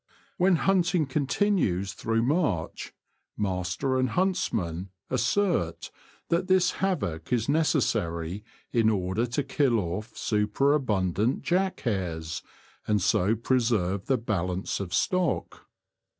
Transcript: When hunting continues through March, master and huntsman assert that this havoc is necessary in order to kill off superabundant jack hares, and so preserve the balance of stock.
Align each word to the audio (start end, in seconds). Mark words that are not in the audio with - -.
When 0.37 0.55
hunting 0.55 1.05
continues 1.05 1.93
through 1.93 2.23
March, 2.23 2.91
master 3.37 3.99
and 3.99 4.09
huntsman 4.09 4.89
assert 5.11 5.91
that 6.29 6.47
this 6.47 6.71
havoc 6.81 7.31
is 7.31 7.47
necessary 7.47 8.43
in 8.71 8.89
order 8.89 9.27
to 9.27 9.43
kill 9.43 9.77
off 9.79 10.17
superabundant 10.17 11.43
jack 11.43 11.81
hares, 11.81 12.41
and 12.87 12.99
so 12.99 13.35
preserve 13.35 14.07
the 14.07 14.17
balance 14.17 14.79
of 14.79 14.91
stock. 14.91 15.67